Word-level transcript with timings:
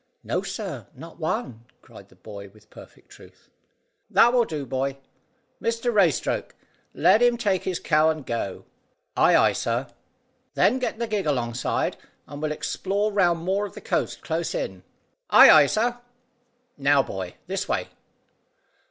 "No, 0.23 0.41
sir; 0.41 0.87
not 0.95 1.19
one," 1.19 1.65
cried 1.83 2.09
the 2.09 2.15
boy 2.15 2.49
with 2.49 2.71
perfect 2.71 3.11
truth. 3.11 3.51
"That 4.09 4.33
will 4.33 4.45
do, 4.45 4.65
boy. 4.65 4.97
Mr 5.61 5.93
Raystoke 5.93 6.53
let 6.95 7.21
him 7.21 7.37
take 7.37 7.65
his 7.65 7.79
cow 7.79 8.09
and 8.09 8.25
go." 8.25 8.65
"Ay, 9.15 9.35
ay, 9.35 9.53
sir!" 9.53 9.85
"Then 10.55 10.79
get 10.79 10.97
the 10.97 11.05
gig 11.05 11.27
alongside, 11.27 11.97
and 12.25 12.41
we'll 12.41 12.51
explore 12.51 13.11
round 13.13 13.41
more 13.45 13.67
of 13.67 13.75
the 13.75 13.79
coast 13.79 14.21
close 14.23 14.55
in." 14.55 14.81
"Ay, 15.29 15.51
ay, 15.51 15.65
sir! 15.67 15.99
Now, 16.79 17.03
boy, 17.03 17.35
this 17.45 17.67
way." 17.69 17.89